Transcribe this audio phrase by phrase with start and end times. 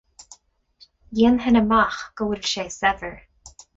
[1.19, 3.15] Dhéanfainn amach go bhfuil sé saibhir.